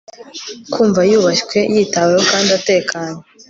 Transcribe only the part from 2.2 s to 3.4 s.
kandi atekanye